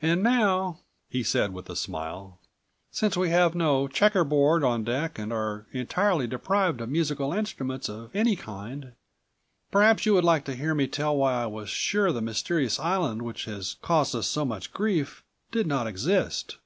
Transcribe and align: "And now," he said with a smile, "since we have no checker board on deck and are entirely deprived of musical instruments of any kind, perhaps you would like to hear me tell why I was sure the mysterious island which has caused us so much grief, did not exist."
"And 0.00 0.22
now," 0.22 0.78
he 1.08 1.24
said 1.24 1.52
with 1.52 1.68
a 1.68 1.74
smile, 1.74 2.38
"since 2.92 3.16
we 3.16 3.30
have 3.30 3.56
no 3.56 3.88
checker 3.88 4.22
board 4.22 4.62
on 4.62 4.84
deck 4.84 5.18
and 5.18 5.32
are 5.32 5.66
entirely 5.72 6.28
deprived 6.28 6.80
of 6.80 6.88
musical 6.88 7.32
instruments 7.32 7.88
of 7.88 8.14
any 8.14 8.36
kind, 8.36 8.92
perhaps 9.72 10.06
you 10.06 10.14
would 10.14 10.22
like 10.22 10.44
to 10.44 10.54
hear 10.54 10.72
me 10.72 10.86
tell 10.86 11.16
why 11.16 11.34
I 11.42 11.46
was 11.46 11.68
sure 11.68 12.12
the 12.12 12.22
mysterious 12.22 12.78
island 12.78 13.22
which 13.22 13.46
has 13.46 13.74
caused 13.82 14.14
us 14.14 14.28
so 14.28 14.44
much 14.44 14.72
grief, 14.72 15.24
did 15.50 15.66
not 15.66 15.88
exist." 15.88 16.58